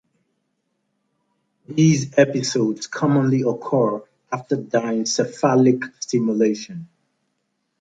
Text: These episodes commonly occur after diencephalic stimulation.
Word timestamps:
These 1.67 2.17
episodes 2.17 2.87
commonly 2.87 3.43
occur 3.43 4.01
after 4.31 4.57
diencephalic 4.57 5.83
stimulation. 6.01 6.89